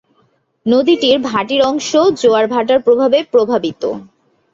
[0.65, 1.89] নদীটির ভাটির অংশ
[2.21, 3.83] জোয়ার ভাটার প্রভাবে প্রভাবিত।